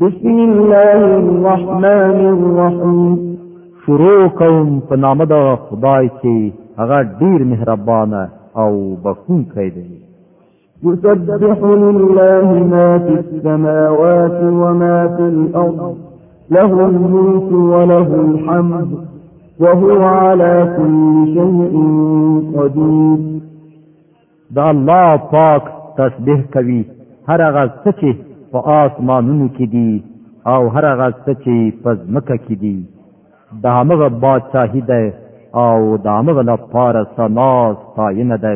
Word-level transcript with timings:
بسم 0.00 0.28
الله 0.38 1.04
الرحمن 1.14 2.18
الرحیم 2.34 3.34
شروع 3.86 4.28
کوم 4.38 4.78
په 4.88 4.96
نام 4.96 5.22
د 5.24 5.34
خدای 5.68 6.08
چې 6.08 6.52
هغه 6.78 7.02
ډیر 7.18 7.44
مهربان 7.50 8.12
او 8.54 8.96
بخښونکی 9.04 9.68
دی 9.70 10.00
يسبح 10.84 11.58
لله 11.84 12.48
ما 12.72 12.88
في 13.04 13.14
السماوات 13.24 14.38
وما 14.62 14.98
في 15.16 15.22
الأرض 15.34 15.96
له 16.50 16.70
الملك 16.90 17.52
وله 17.52 18.08
الحمد 18.26 18.90
وهو 19.60 20.02
على 20.04 20.68
كل 20.76 21.36
شيء 21.36 21.74
قدير 22.56 23.20
دا 24.50 24.68
الله 24.70 25.16
پاک 25.16 25.62
تسبیح 25.98 26.42
کوي 26.52 26.82
هر 27.28 27.40
هغه 27.48 27.70
څه 27.84 27.90
چې 28.00 28.31
په 28.52 28.58
آسمانونو 28.84 29.46
کې 29.56 29.66
دي 29.74 29.90
او 30.52 30.60
هر 30.74 30.84
هغه 30.92 31.08
څه 31.24 31.32
چې 31.44 31.54
په 31.82 31.90
ځمکه 32.04 32.36
کې 32.44 32.54
دي 32.62 32.76
د 33.62 33.64
هغه 33.78 34.08
بادشاہي 34.24 34.82
ده 34.90 35.02
او 35.64 35.78
د 36.04 36.06
هغه 36.18 36.42
لپاره 36.50 37.00
سنا 37.16 37.52
ستاینه 37.84 38.36
ده 38.44 38.54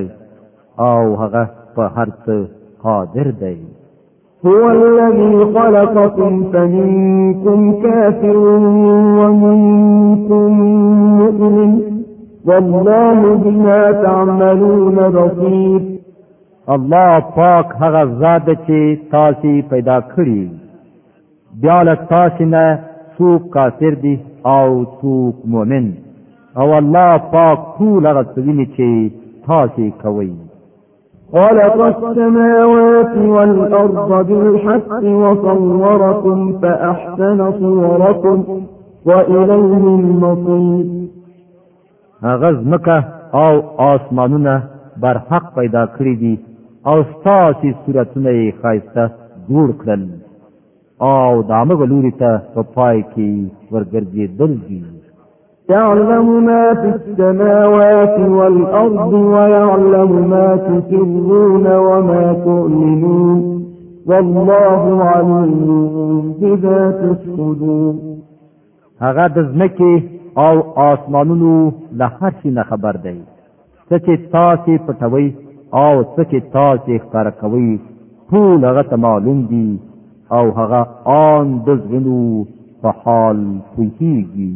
او 0.90 1.02
هغه 1.22 1.44
په 1.74 1.82
هر 1.96 2.08
څه 2.24 2.34
قادر 2.84 3.26
دی 3.42 3.58
هو 4.44 4.62
الذي 4.78 5.32
خلقكم 5.56 6.32
فمنكم 6.52 7.58
كافر 7.84 8.36
ومنكم 9.20 10.48
مؤمن 11.20 11.70
والله 12.48 13.18
بما 13.42 13.80
تعملون 14.04 14.96
بصير 15.16 15.80
الله 16.74 17.20
پاک 17.20 17.66
هغه 17.80 18.06
ذات 18.18 18.46
چې 18.66 18.96
تاسو 19.10 19.50
پیدا 19.70 19.98
کړی 20.00 20.40
بیا 21.62 21.82
له 21.82 21.94
تاسو 22.08 22.44
نه 22.44 22.78
څوک 23.18 23.50
کافر 23.50 23.94
دي 24.04 24.18
او 24.44 24.68
څوک 25.00 25.36
مؤمن 25.52 25.86
او 26.60 26.66
الله 26.80 27.10
پاک 27.34 27.58
ټول 27.78 28.06
هغه 28.06 28.22
څه 28.22 28.66
چې 28.76 29.10
تاسو 29.46 29.86
کوي 30.02 30.32
خلق 31.32 31.80
السماوات 31.90 33.16
والأرض 33.18 33.96
بالحق 34.28 34.90
وصوركم 35.22 36.38
فأحسن 36.62 37.38
صوركم 37.60 38.44
وإليه 39.06 39.84
المصير 40.00 40.86
هغه 42.22 42.52
ځمکه 42.62 43.04
او 43.34 43.62
آسمانونه 43.92 44.62
بر 45.00 45.16
حق 45.30 45.54
پیدا 45.54 45.86
کړی 45.86 46.16
دي 46.20 46.36
او 46.90 46.96
ستاسې 47.18 47.68
صورتونه 47.82 48.30
یې 48.38 48.46
ښایسته 48.60 49.04
جوړ 49.48 49.66
کړل 49.80 50.02
او 51.10 51.30
د 51.48 51.50
هغه 51.60 51.84
لوري 51.92 52.12
ته 52.20 52.30
په 52.54 52.60
پای 52.76 52.98
کې 53.12 53.30
ورګرځېدل 53.72 54.52
دي 54.66 54.82
يعلم 55.74 56.26
ما 56.48 56.64
في 56.80 56.88
السماوات 57.00 58.16
والأرض 58.38 59.12
ويعلم 59.34 60.10
ما 60.32 60.48
تسرون 60.66 61.66
وما 61.88 62.24
تؤمنون 62.46 63.38
والله 64.10 64.82
عليم 65.12 65.68
بذات 66.40 67.00
الصدور 67.14 67.94
هغه 69.04 69.24
د 69.36 69.38
ځمکې 69.52 69.92
او 70.46 70.54
آسمانونو 70.90 71.52
له 71.98 72.06
هر 72.20 72.32
شي 72.40 72.50
نه 72.58 72.62
خبر 72.70 72.94
دی 73.06 73.18
څه 73.88 73.96
چې 74.04 74.14
تاسې 74.34 74.72
پټوئ 74.86 75.26
او 75.74 76.02
سکه 76.16 76.40
تاسو 76.52 76.98
ښکار 76.98 77.30
کوي 77.40 77.78
ټول 78.30 78.64
هغه 78.64 78.82
ته 78.90 78.96
معلوم 78.96 79.42
دي 79.50 79.78
او 80.32 80.50
هغه 80.58 80.80
آن 81.06 81.60
دزنو 81.66 82.44
په 82.82 82.90
حال 83.02 83.38
پوهیږي 83.76 84.52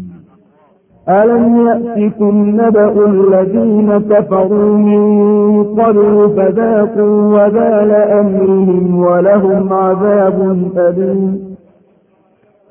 ألم 1.08 1.66
يأتكم 1.66 2.34
نبأ 2.60 3.06
الذين 3.10 3.88
كفروا 4.10 4.78
من 4.78 5.64
قبل 5.80 6.28
فذاقوا 6.36 7.16
وبال 7.34 7.90
أمرهم 8.20 8.98
ولهم 9.04 9.72
عذاب 9.72 10.36
أليم 10.76 11.38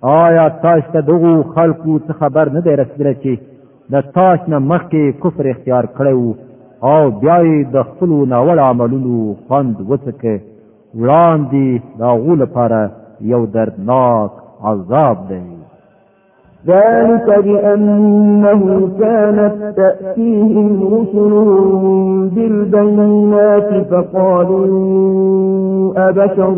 آیا 0.04 0.48
تاش 0.50 0.84
ته 0.94 1.00
دغو 1.02 1.44
خلقو 1.44 2.00
څه 2.00 2.14
خبر 2.20 2.50
نه 2.50 2.60
دی 2.62 2.76
رسېدلی 2.76 3.16
چې 3.24 3.38
د 3.92 3.96
تاش 4.14 4.40
نه 4.48 4.60
مخکې 4.60 5.14
کفر 5.24 5.46
اختیار 5.48 5.86
کړی 5.86 6.16
او 6.88 7.02
بیا 7.22 7.38
د 7.74 7.76
خپل 7.90 8.10
ناوړه 8.34 8.64
عملونو 8.72 9.16
خوند 9.48 9.76
وڅکه 9.90 10.36
وړاندې 11.00 11.66
دا 12.00 12.10
غول 12.24 12.40
لپاره 12.44 12.82
یو 13.32 13.42
دردناک 13.56 14.32
عذاب 14.72 15.18
دی 15.30 15.48
ذلك 16.68 17.28
بأنه 17.48 18.62
كانت 19.00 19.56
تأتيهم 19.80 20.68
رسلهم 20.94 22.30
بالبينات 22.36 23.70
فقالوا 23.90 24.64
أبشر 26.10 26.56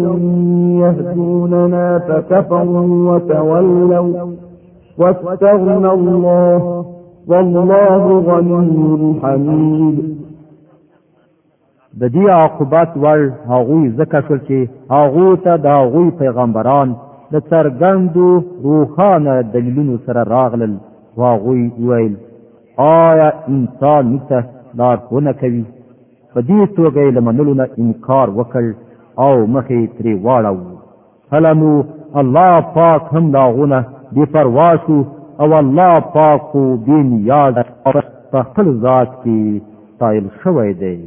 يهدوننا 0.83 1.87
فكفروا 2.07 2.89
وتولوا 3.09 4.27
واستغنى 4.99 5.89
الله 5.99 6.85
والله 7.31 8.03
غني 8.29 8.85
حميد 9.23 9.97
د 11.99 12.03
دې 12.15 12.25
عاقبت 12.39 12.91
ور 13.03 13.19
هغوی 13.51 13.85
زکه 13.99 14.19
شول 14.27 14.39
چې 14.47 14.57
هغه 14.95 15.27
ته 15.45 15.53
د 15.65 15.77
هغوی 15.77 16.07
پیغمبران 16.21 16.93
د 17.33 17.43
څرګندو 17.51 18.27
روحانه 18.67 19.35
دلیلونو 19.55 19.95
سره 20.05 20.21
راغلل 20.35 20.73
واغوی 21.21 21.63
ویل 21.89 22.13
آیا 22.87 23.29
انسان 23.53 24.03
نته 24.13 24.39
لارښوونه 24.79 25.31
کوي 25.41 25.63
په 26.33 26.39
دې 26.41 26.61
توګه 26.77 26.99
یې 27.05 27.11
له 27.17 27.21
منلو 27.27 27.53
نه 27.61 27.65
انکار 27.83 28.27
وکړ 28.37 28.63
او 29.25 29.33
مخې 29.55 29.81
ترې 29.97 30.13
واړو 30.25 30.59
هله 31.33 31.51
نو 31.61 31.83
الله 32.19 32.53
پاک 32.77 33.01
هم 33.13 33.25
د 33.35 33.43
هغو 33.47 33.65
نه 33.73 33.79
بېپروا 34.15 34.69
شو 34.85 34.99
او 35.43 35.53
الله 35.59 35.99
پاکو 36.13 36.77
دین 36.85 37.19
یاد 37.25 37.53
په 38.31 38.39
خپل 38.47 38.67
ذات 38.85 39.07
کې 39.23 39.61
طایل 39.99 40.25
شوی 40.43 40.73
دی 40.81 40.99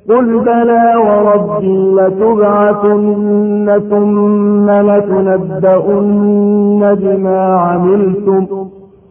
قل 0.09 0.27
بلى 0.49 0.85
وربي 1.07 1.75
لتبعثن 1.97 3.69
ثم 3.91 4.67
لتنبؤن 4.71 6.83
بما 6.95 7.43
عملتم 7.45 8.43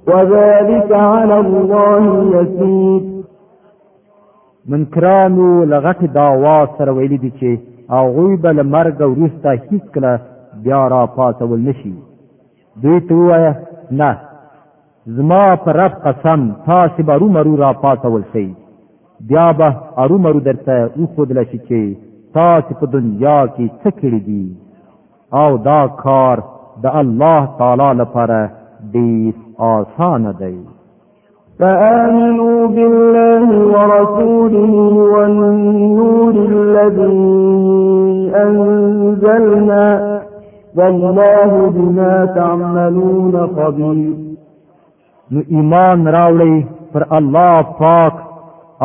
وذلك 0.08 0.90
على 0.92 1.40
الله 1.40 2.06
يسير 2.36 3.11
منکرانو 4.72 5.48
لغټ 5.72 6.00
داوا 6.20 6.58
سره 6.76 6.92
ویلي 6.98 7.18
دي 7.24 7.32
چې 7.40 7.50
هغوی 7.96 8.32
به 8.44 8.50
له 8.58 8.64
مرګ 8.76 8.96
وروسته 9.12 9.50
هیڅکله 9.72 10.12
بیا 10.66 10.82
را 10.94 11.02
پاتول 11.18 11.60
نشي 11.68 11.94
دوی 12.82 13.00
ته 13.08 13.14
ووایه 13.20 13.52
نه 14.00 14.12
زما 15.18 15.44
په 15.64 15.70
رب 15.80 15.94
قسم 16.08 16.42
تاسې 16.70 17.00
به 17.08 17.12
ارومرو 17.18 17.54
را 17.64 17.70
پاتول 17.84 18.22
سئ 18.34 18.48
بیا 19.30 19.48
به 19.60 19.68
ارومرو 20.04 20.40
درته 20.50 20.74
وښودله 21.00 21.44
شي 21.52 21.60
چې 21.68 21.80
تاسې 22.38 22.72
په 22.80 22.86
دنیا 22.96 23.40
کې 23.56 23.66
څه 23.82 23.90
کړي 24.00 24.20
دي 24.28 24.44
او 25.42 25.50
دا 25.70 25.82
کار 26.04 26.38
د 26.84 27.02
الله 27.02 27.42
تعالی 27.58 27.90
لپاره 28.02 28.38
ډېر 28.94 29.34
آسانه 29.78 30.32
دی 30.44 30.58
فآمنوا 31.62 32.62
بالله 32.78 33.48
ورسوله 33.76 34.74
والنور 35.14 36.34
الذي 36.54 37.34
أنزلنا 38.46 39.84
والله 40.80 41.52
بما 41.76 42.14
تعملون 42.38 43.36
خبير 43.58 44.00
نو 45.36 45.40
ایمان 45.56 45.98
راوړی 46.18 46.56
پر 46.94 47.04
الله 47.20 47.54
پاک 47.84 48.14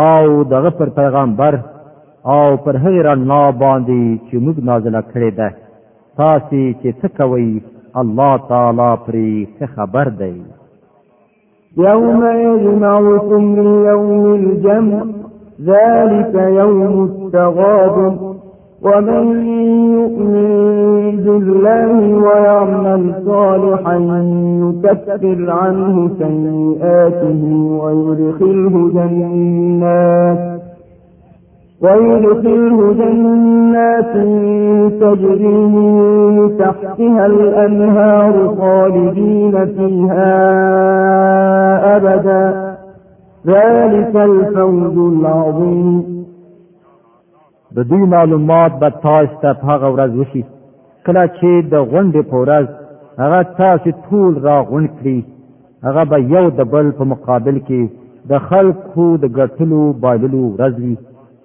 او 0.08 0.26
دغه 0.55 0.70
پر 0.78 0.88
پیغمبر 1.00 1.55
او 2.34 2.40
پر 2.64 2.81
هغه 2.84 3.02
رڼا 3.08 3.43
باندې 3.62 4.02
چې 4.26 4.34
موږ 4.44 4.56
نازله 4.70 5.02
کړې 5.12 5.31
ده 5.38 5.49
تاسو 6.20 6.61
چې 6.81 6.88
څه 7.00 7.06
کوي 7.19 7.50
الله 8.02 8.32
تعالی 8.52 8.90
پرې 9.06 9.69
خبر 9.76 10.06
دی 10.23 10.37
يوم 11.78 12.25
يجمعكم 12.25 13.55
ليوم 13.56 14.34
الجمع 14.34 15.00
ذلك 15.64 16.34
يوم 16.34 17.05
التغابن 17.05 18.17
ومن 18.82 19.46
يؤمن 19.94 21.17
بالله 21.25 22.14
ويعمل 22.14 23.14
صالحا 23.26 23.96
يكفر 24.62 25.50
عنه 25.50 26.11
سيئاته 26.19 27.78
ويدخله 27.82 28.90
جنات 28.94 30.56
ويدخله 31.82 32.93
جنات 32.99 34.12
تجري 35.00 35.55
من 35.75 36.56
تحتها 36.58 37.26
الأنهار 37.26 38.32
خالدين 38.61 39.67
فيها 39.75 40.37
أبدا 41.96 42.75
ذلك 43.46 44.17
الفوز 44.17 44.96
العظيم 45.14 46.17
د 47.76 47.87
دوی 47.88 48.06
معلومات 48.14 48.73
به 48.81 48.88
تاسو 49.05 49.40
ته 49.43 49.56
هغه 49.62 49.88
ورځ 49.94 50.12
وشي 50.20 50.43
کله 51.06 51.26
چې 51.38 51.69
د 51.75 51.84
غونډې 51.90 52.23
په 52.31 52.37
ورځ 52.44 52.69
هغه 53.19 53.43
تاسو 53.61 53.93
ټول 54.08 54.38
را 54.49 54.56
غونډ 54.70 54.90
کړي 55.00 55.19
هغه 55.88 56.05
به 56.11 56.19
یو 56.37 56.50
د 56.62 56.70
بل 56.76 56.90
په 57.00 57.05
مقابل 57.12 57.61
کې 57.69 58.32
د 58.32 58.38
خلکو 58.52 59.11
د 59.26 59.37
ګټلو 59.40 59.82
بایللو 60.06 60.44
ورځ 60.56 60.75
وي 60.87 60.96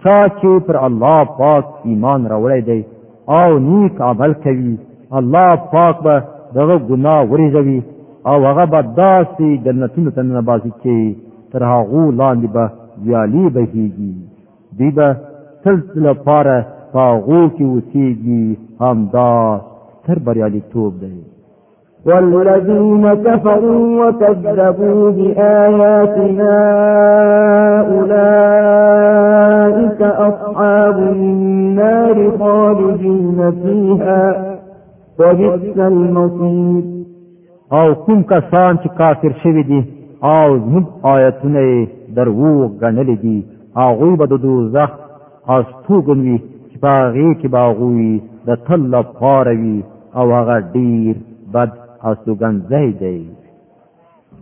چا 0.04 0.14
چې 0.40 0.52
پر 0.68 0.76
الله 0.88 1.18
پاک 1.40 1.66
ایمان 1.90 2.22
راوړی 2.32 2.62
دی 2.70 2.80
او 3.38 3.50
نیک 3.68 3.96
عمل 4.10 4.32
کوي 4.46 4.74
الله 5.20 5.50
پاک 5.74 5.96
به 6.06 6.16
دغه 6.58 6.78
ګناه 6.90 7.22
ورېږوي 7.32 7.80
او 8.30 8.38
هغه 8.50 8.66
به 8.74 8.80
داسې 9.02 9.48
جنتونو 9.66 10.12
ته 10.16 10.22
ننباسي 10.22 10.72
چې 10.84 11.16
تر 11.52 11.62
هغو 11.74 12.04
لاندې 12.20 12.48
به 12.56 12.64
ویالي 13.06 13.46
بهیږي 13.56 14.14
دوی 14.78 14.92
به 14.92 15.16
تل 15.64 15.78
لپاره 16.08 16.56
په 16.94 17.00
هغو 17.10 17.42
کې 17.56 17.66
اوسېږي 17.74 18.46
همدا 18.82 19.62
ستر 20.00 20.20
بریالیتوب 20.26 20.94
دی 21.02 21.16
والذين 22.06 23.04
كفروا 23.24 23.80
وكذبوا 24.04 25.12
بآياتنا 25.18 26.56
أولئك 27.96 28.81
أولئك 29.66 30.02
أصحاب 30.02 30.98
النار 31.16 32.18
خالدين 32.40 33.38
فيها 33.62 34.24
وبئس 35.20 35.78
المصير 35.78 36.84
او 37.74 37.94
کوم 38.06 38.22
کسان 38.32 38.78
چې 38.84 38.88
کافر 39.02 39.32
شوي 39.44 39.62
دي 39.70 39.82
او 40.34 40.50
زموږ 40.64 40.86
آیتونه 41.14 41.64
درو 42.18 42.52
ګڼلې 42.82 43.18
دي 43.24 43.38
هغوی 43.78 44.14
به 44.20 44.26
د 44.32 44.44
دوزخ 44.46 44.90
استوګن 45.56 46.20
وي 46.26 46.38
چې 46.70 46.76
په 46.84 46.90
هغې 47.04 47.30
کې 47.40 47.48
به 47.54 47.62
هغوی 47.68 48.22
د 48.48 48.50
تل 48.66 48.82
لپاره 48.96 49.52
وي 49.62 49.78
او 50.20 50.26
هغه 50.38 50.58
ډیر 50.74 51.14
بد 51.54 51.72
استوګنځی 52.10 52.88
دی 53.02 53.20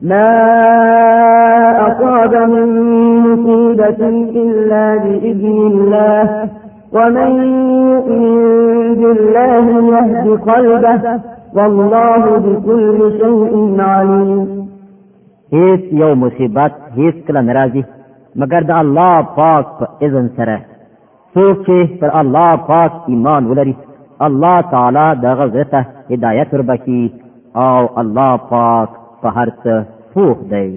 ما 0.01 0.31
أصاب 1.87 2.33
من 2.35 2.69
مصيبة 3.33 4.09
إلا 4.41 4.97
بإذن 4.97 5.57
الله 5.67 6.49
ومن 6.93 7.31
يؤمن 7.91 8.95
بالله 8.95 9.65
يهد 9.97 10.39
قلبه 10.39 11.19
والله 11.53 12.37
بكل 12.37 13.11
شيء 13.21 13.75
عليم 13.79 14.67
هيس 15.53 15.81
يوم 15.93 16.21
مصيبات 16.23 16.71
هيس 16.95 17.13
كلا 17.27 17.41
نرازي 17.41 17.83
مگر 18.35 18.63
دا 18.63 18.79
الله 18.79 19.21
پاک 19.35 19.65
پا 19.79 19.85
اذن 20.01 20.27
سره 20.37 20.59
سوچ 21.33 21.65
چه 21.65 21.85
پر 22.01 22.09
الله 22.19 22.55
پاک 22.55 22.91
ایمان 23.07 23.45
ولری 23.51 23.75
الله 24.21 24.61
تعالی 24.61 25.21
دا 25.21 25.35
ذاته 25.47 25.85
هدایت 26.11 26.53
وربکي 26.53 27.11
او 27.55 27.99
الله 27.99 28.37
پاک 28.37 28.89
په 29.21 29.29
هر 29.37 29.49
څه 29.61 29.73
پوه 30.13 30.37
دی 30.51 30.69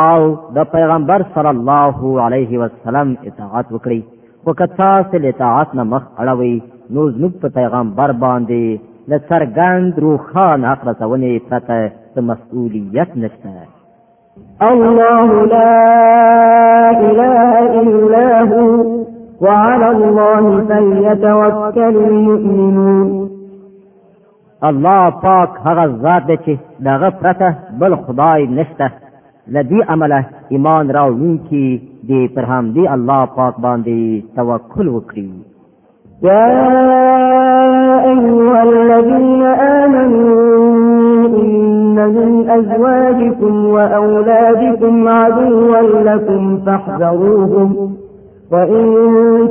او 0.08 0.18
د 0.56 0.68
پیغمبر 0.76 1.22
صلی 1.34 1.52
الله 1.56 1.96
علیه 2.26 2.58
وسلم 2.62 3.14
اطاعت 3.30 3.66
وکړئ 3.72 4.00
خو 4.44 4.52
که 4.60 4.66
تاسو 4.82 5.18
له 5.24 5.28
اطاعت 5.28 5.74
نه 5.80 5.88
مخ 5.94 6.02
اړوي 6.18 6.60
نو 6.90 7.10
زموږ 7.16 7.32
په 7.42 7.48
پیغمبر 7.60 8.12
باندې 8.26 8.62
له 9.10 9.18
څرګند 9.30 9.98
روښان 10.06 10.64
حق 10.70 10.86
رسونې 10.92 11.32
پرته 11.50 11.76
د 12.16 12.18
مسؤلیت 12.30 13.10
نشته 13.24 13.52
الله 14.72 15.28
لا 15.54 15.78
اله 17.10 17.50
الا 17.82 18.26
هو 18.50 18.66
وعلى 19.44 19.88
الله 19.96 20.44
فليتوكل 20.68 21.94
المؤمنون 22.12 23.08
الله 24.70 25.00
پاک 25.26 25.50
هغه 25.66 25.84
ذات 26.02 26.22
دی 26.28 26.36
چې 26.44 26.52
دغه 26.86 27.10
پرته 27.20 27.50
بل 27.80 27.92
خدای 28.04 28.40
نشته 28.58 28.86
لدی 29.56 29.80
عمله 29.92 30.24
ایمان 30.54 30.84
راوونکي 30.98 31.66
دی 32.08 32.20
پر 32.36 32.44
هم 32.50 32.64
دی 32.74 32.84
الله 32.96 33.20
پاک 33.38 33.54
باندې 33.58 34.36
توکل 34.36 34.88
وکړي 34.88 35.30
يا 36.22 36.60
ايها 38.12 38.62
الذين 38.70 39.42
امنوا 39.84 40.61
من 42.06 42.50
أزواجكم 42.50 43.64
وأولادكم 43.66 45.08
عدوا 45.08 45.76
لكم 46.02 46.60
فاحذروهم 46.66 47.92
وإن 48.52 48.84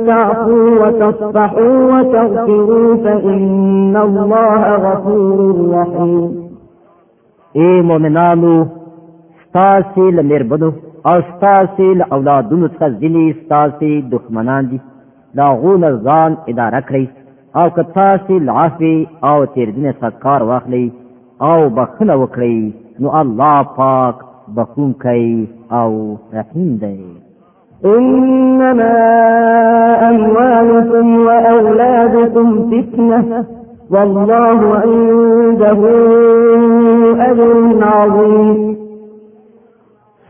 تعفوا 0.06 0.70
وتصفحوا 0.86 1.74
وتغفروا 1.92 2.96
فإن 2.96 3.96
الله 3.96 4.62
غفور 4.86 5.40
رحيم 5.74 6.42
اے 7.62 7.70
مومنانو 7.90 8.52
ستاسي 9.48 10.10
لمربدو 10.10 10.70
او 11.06 11.20
ستاسي 11.32 11.88
لأولادونو 11.94 12.68
څخه 12.68 12.88
ځینې 13.00 13.24
ستاسي 13.44 14.04
دښمنان 14.12 14.68
دي 14.70 14.80
دا 15.40 15.46
غونه 15.62 15.90
ځان 16.06 16.36
اداره 16.52 16.80
کړئ 16.88 17.04
او 17.56 17.68
که 17.70 17.82
تاسې 17.82 18.32
لعفې 18.48 18.94
او 19.28 19.44
تیردنې 19.54 19.92
څخه 20.00 20.12
کار 20.24 20.42
واخلئ 20.42 20.86
او 21.50 21.68
بخنه 21.68 22.14
وکړي 22.16 22.58
نو 23.00 23.08
الله 23.20 23.62
پاک 23.76 24.16
بخون 24.56 24.90
کوي 25.04 25.46
او 25.78 25.90
رحیم 26.34 26.68
دی 26.76 27.16
انما 27.94 28.98
اموالكم 30.10 31.26
واولادكم 31.26 32.46
فتنه 32.72 33.44
والله 33.90 34.58
عنده 34.82 35.80
اجر 37.30 37.84
عظيم 37.84 38.76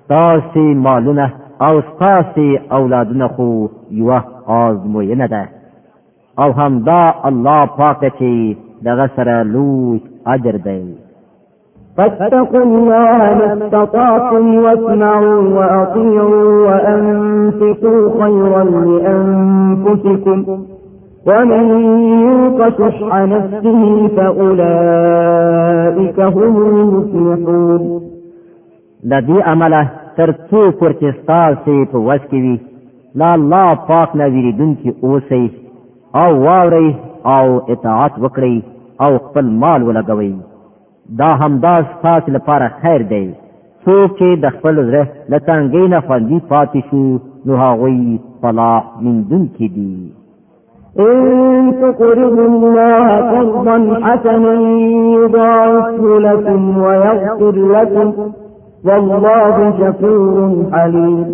تاسو 0.09 0.61
مالونه 0.87 1.31
او 1.67 1.81
تاسو 1.99 2.47
اولادونه 2.79 3.29
خو 3.29 3.49
یو 3.91 4.11
آزموینه 4.49 5.27
ده 5.27 5.49
او 6.39 6.51
هم 6.53 6.79
دا 6.91 7.15
الله 7.25 7.67
پاک 7.67 8.09
چې 8.19 8.57
دغه 8.85 9.07
سره 9.17 9.43
لوی 9.43 9.99
اجر 10.31 10.53
دی 10.65 10.81
فاتقوا 11.97 12.61
الله 12.63 13.17
ما 13.39 13.47
استطعتم 13.53 14.45
واسمعوا 14.57 15.37
وأطيعوا 15.59 16.43
وأنفقوا 16.69 18.03
خيرا 18.23 18.63
لأنفسكم 18.65 20.39
ومن 21.27 21.65
يوق 22.29 22.61
شح 22.69 23.11
نفسه 23.19 24.09
فأولئك 24.17 26.19
هم 26.21 26.57
المفلحون 26.67 27.83
د 29.05 29.13
دې 29.29 29.39
عمله 29.49 29.85
تر 30.17 30.31
څو 30.33 30.59
پورې 30.81 31.07
ستاسو 31.23 31.77
په 31.93 31.99
وس 32.07 32.21
کې 32.31 32.39
وي 32.45 32.57
لا 33.15 33.35
الله 33.35 33.75
پاک 33.89 34.09
نه 34.17 34.25
ویریدونکي 34.35 34.91
اوسئ 35.05 35.47
او 36.15 36.43
واورئ 36.45 36.91
او 37.27 37.59
اطاعت 37.73 38.13
وکړئ 38.23 38.61
او 39.05 39.13
خپل 39.27 39.45
مال 39.63 39.81
ولګوي 39.89 40.35
دا 41.19 41.31
همدا 41.43 41.75
ستاسو 41.93 42.29
لپاره 42.37 42.67
خیر 42.83 43.01
دی 43.13 43.25
څوک 43.85 44.09
چې 44.19 44.29
د 44.43 44.47
خپل 44.57 44.75
زړه 44.89 45.05
له 45.31 45.39
تنګۍ 45.49 45.85
نه 45.95 45.99
خوندي 46.07 46.39
پاتې 46.51 46.81
شو 46.89 47.19
نو 47.47 47.53
هغوی 47.63 48.21
فلاح 48.43 48.83
موندونکي 49.05 49.69
دي 49.69 50.13
إن 50.99 51.17
تقرضوا 51.83 52.47
الله 52.53 53.07
قرضا 53.31 53.79
حسنا 54.07 54.55
يضاعف 55.19 56.01
لكم 56.27 56.63
ويغفر 56.85 57.55
لكم 57.77 58.07
والله 58.87 59.57
شكور 59.81 60.37
حليم 60.73 61.27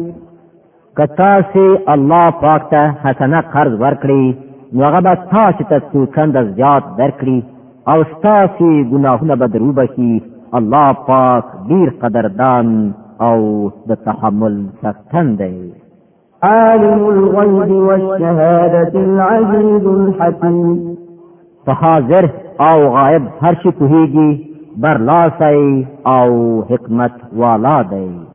کتاسی 0.97 1.67
الله 1.95 2.25
پاک 2.45 2.63
ته 2.73 2.81
حسنه 3.05 3.41
قرض 3.55 3.73
ورکړي 3.85 4.27
نو 4.75 4.83
هغه 4.87 5.01
به 5.07 5.15
تاسو 5.37 5.65
ته 5.71 5.79
څو 5.93 5.99
چنده 6.17 6.43
زیات 6.57 6.85
درکړي 7.03 7.39
او 7.93 8.05
ستاسو 8.13 8.85
گناهونه 8.93 9.37
به 9.37 9.47
درو 9.49 9.73
بخي 9.73 10.23
الله 10.59 10.93
پاک 10.93 11.45
ډیر 11.69 11.89
قدردان 12.03 12.69
او 13.29 13.39
د 13.89 13.95
تحمل 14.07 14.55
سختن 14.83 15.29
دی 15.39 15.73
عالم 16.51 17.01
الغیب 17.15 17.73
والشهادة 17.89 18.95
العزیز 19.07 19.87
الحکیم 19.87 20.97
په 21.67 21.73
حاضر 21.83 22.29
او 22.71 22.79
غائب 22.97 23.23
هر 23.43 23.55
شي 23.63 23.71
پوهیږي 23.71 24.31
برلاسی 24.81 25.61
او 26.17 26.31
حکمت 26.71 27.13
والا 27.37 27.79
دی 27.93 28.28